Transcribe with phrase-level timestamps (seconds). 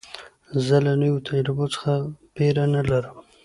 [0.65, 1.91] زه له نوو تجربو څخه
[2.35, 3.17] بېره نه لرم.